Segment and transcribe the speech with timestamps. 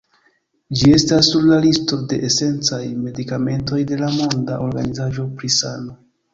[0.79, 5.99] Ĝi estas sur la listo de esencaj medikamentoj de la Monda Organizaĵo pri Sano.